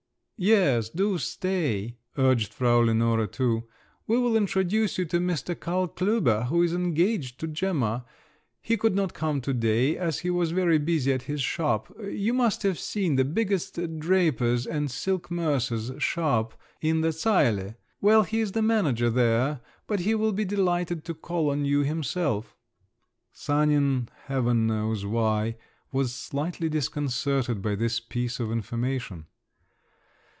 [0.43, 3.65] "Yes, do stay," urged Frau Lenore too.
[4.07, 5.53] "We will introduce you to Mr.
[5.59, 8.05] Karl Klüber, who is engaged to Gemma.
[8.59, 11.95] He could not come to day, as he was very busy at his shop…
[12.09, 17.75] you must have seen the biggest draper's and silk mercer's shop in the Zeile.
[18.01, 19.61] Well, he is the manager there.
[19.85, 22.55] But he will be delighted to call on you himself."
[23.31, 29.27] Sanin—heaven knows why—was slightly disconcerted by this piece of information.